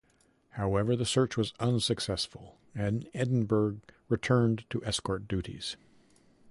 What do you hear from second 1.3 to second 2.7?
was unsuccessful,